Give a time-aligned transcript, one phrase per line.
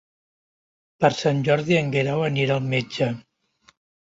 [1.03, 3.11] Per Sant Jordi en Guerau anirà al metge.